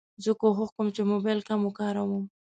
زه 0.23 0.31
کوښښ 0.41 0.69
کوم 0.75 0.87
چې 0.95 1.01
موبایل 1.11 1.39
کم 1.49 1.59
وکاروم. 1.63 2.23